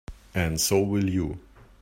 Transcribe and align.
And 0.33 0.59
so 0.59 0.81
will 0.81 1.07
you. 1.07 1.39